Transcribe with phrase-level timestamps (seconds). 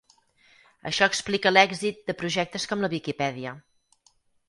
[0.91, 3.57] Això explica l'èxit de projectes com la Viquipèdia.